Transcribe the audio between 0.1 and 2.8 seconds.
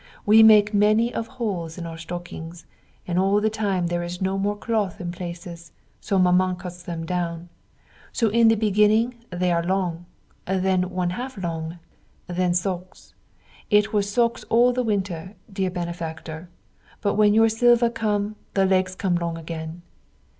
We make many of holes in our stockings